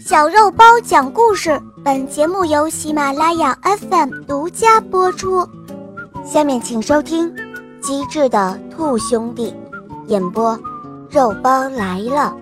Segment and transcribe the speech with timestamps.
[0.00, 5.48] 小肉包讲故事，本节目由喜马拉雅 FM 独家播出。
[6.24, 7.34] 下面请收听
[7.80, 9.54] 《机智的兔兄弟》，
[10.08, 10.58] 演播，
[11.10, 12.36] 肉包来了。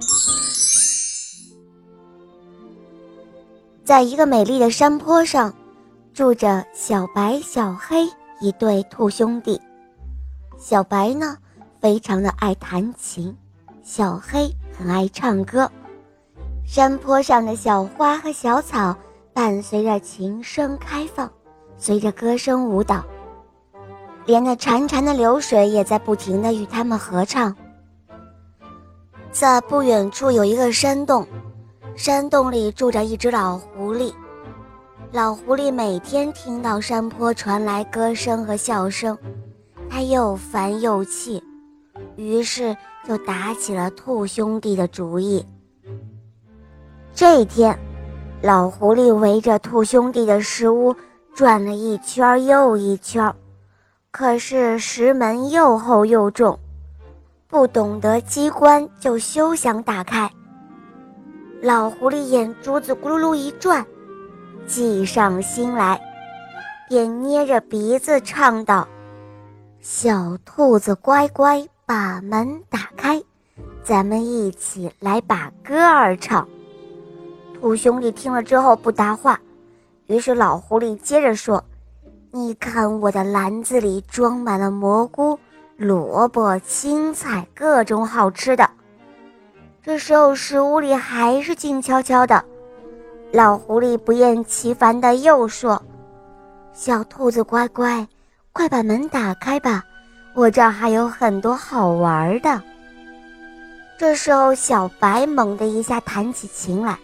[3.85, 5.53] 在一个美丽的山坡上，
[6.15, 8.09] 住着小白、小黑
[8.41, 9.61] 一对兔兄弟。
[10.59, 11.37] 小白呢，
[11.81, 13.35] 非常的爱弹琴；
[13.83, 15.71] 小黑很爱唱歌。
[16.65, 18.97] 山坡上的小花和小草
[19.35, 21.31] 伴随着琴声开放，
[21.77, 23.05] 随着歌声舞蹈，
[24.25, 27.55] 连那潺潺的流水也在不停地与它们合唱。
[29.31, 31.27] 在不远处有一个山洞，
[31.95, 34.13] 山洞里住着一只老狐狸。
[35.11, 39.17] 老狐狸每天听到山坡传来歌声和笑声，
[39.91, 41.43] 它又烦又气，
[42.17, 42.75] 于是
[43.07, 45.45] 就打起了兔兄弟的主意。
[47.15, 47.79] 这一天，
[48.41, 50.97] 老狐狸围着兔兄弟的石屋
[51.35, 53.33] 转了一圈又一圈，
[54.11, 56.59] 可是石门又厚又重，
[57.49, 60.31] 不懂得机关就休想打开。
[61.61, 63.85] 老狐狸眼珠子咕噜噜一转，
[64.67, 66.01] 计上心来，
[66.89, 68.89] 便捏着鼻子唱道
[69.81, 73.23] ：“小兔子乖乖，把门打开，
[73.85, 76.49] 咱们一起来把歌儿唱。”
[77.63, 79.39] 兔兄弟听了之后不答话，
[80.09, 81.63] 于是老狐狸接着说
[82.33, 85.39] ：“你看我的篮子里装满了蘑菇、
[85.77, 88.69] 萝卜、青菜，各种好吃的。”
[89.81, 92.45] 这时候食屋里还是静悄悄的。
[93.31, 95.81] 老狐狸不厌其烦地又说
[96.75, 98.05] ：“小兔子乖乖，
[98.53, 99.85] 快把门打开吧，
[100.35, 102.61] 我这儿还有很多好玩的。”
[103.97, 106.99] 这时候小白猛地一下弹起琴来。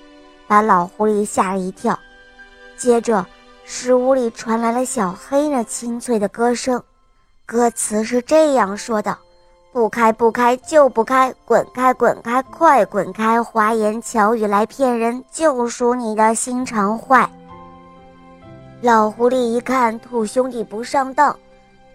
[0.48, 1.96] 把老狐狸吓了一跳，
[2.76, 3.24] 接着
[3.64, 6.82] 石屋里传来了小黑那清脆的歌声，
[7.44, 9.16] 歌词是这样说的
[9.72, 17.30] ：“不开不开就不开，滚开滚开快滚开，花言巧语来骗人，就属你的心肠坏。”
[18.80, 21.36] 老狐狸一看兔兄弟不上当，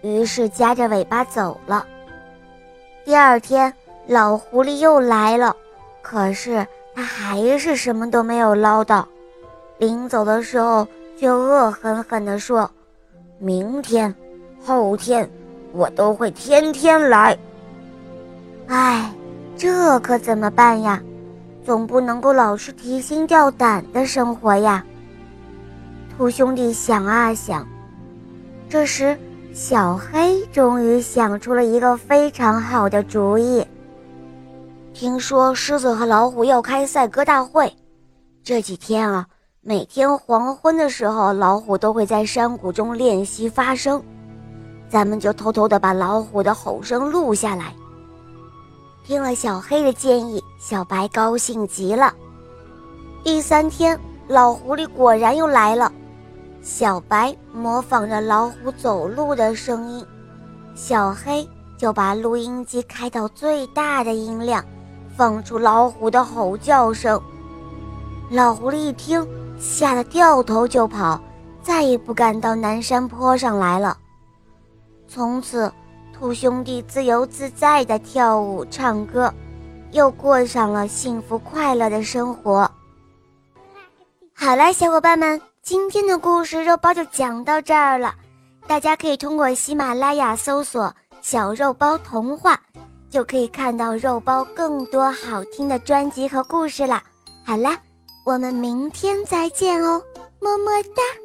[0.02, 1.84] 于是夹着尾巴走了。
[3.04, 3.74] 第二天，
[4.06, 5.56] 老狐狸又来了，
[6.02, 6.64] 可是。
[6.94, 9.06] 他还是什么都没有捞到，
[9.78, 12.70] 临走的时候却恶狠狠地说
[13.38, 14.14] ：“明天、
[14.64, 15.28] 后天，
[15.72, 17.36] 我都会天天来。”
[18.68, 19.12] 哎，
[19.56, 21.02] 这可怎么办呀？
[21.64, 24.84] 总不能够老是提心吊胆的生活呀。
[26.16, 27.66] 兔兄弟想啊想，
[28.68, 29.16] 这时
[29.52, 33.66] 小黑终于想出了一个非常好的主意。
[34.94, 37.76] 听说狮子和老虎要开赛歌大会，
[38.44, 39.26] 这几天啊，
[39.60, 44.00] 每天黄昏的时候，老虎都会在山谷中练习发声。
[44.88, 47.74] 咱们就偷偷的把老虎的吼声录下来。
[49.04, 52.14] 听了小黑的建议，小白高兴极了。
[53.24, 55.90] 第三天，老狐狸果然又来了。
[56.62, 60.06] 小白模仿着老虎走路的声音，
[60.76, 64.64] 小黑就把录音机开到最大的音量。
[65.16, 67.20] 放出老虎的吼叫声，
[68.30, 69.26] 老狐狸一听，
[69.58, 71.20] 吓得掉头就跑，
[71.62, 73.96] 再也不敢到南山坡上来了。
[75.06, 75.72] 从此，
[76.12, 79.32] 兔兄弟自由自在地跳舞唱歌，
[79.92, 82.68] 又过上了幸福快乐的生活。
[84.34, 88.14] 好了，小伙伴们，今天的故事肉包就讲到这儿了，
[88.66, 90.92] 大家可以通过喜马拉雅搜索
[91.22, 92.60] “小肉包童话”。
[93.14, 97.00] 就可以看到肉包更多好听的专辑和故事了。
[97.46, 97.78] 好啦，
[98.26, 100.02] 我们明天再见哦，
[100.40, 101.23] 么么哒。